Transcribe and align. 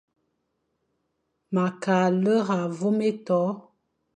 Ma 1.53 1.65
kʼa 1.81 1.97
lera 2.21 2.57
vôm 2.77 2.99
éto. 3.09 3.39